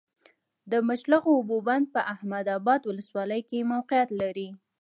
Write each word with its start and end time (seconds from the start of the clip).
د 0.71 0.73
مچلغو 0.87 1.29
اوبو 1.37 1.57
بند 1.67 1.85
په 1.93 2.01
احمد 2.13 2.45
ابا 2.57 2.75
ولسوالۍ 2.89 3.41
کي 3.49 3.59
موقعیت 3.73 4.09
لری 4.19 4.49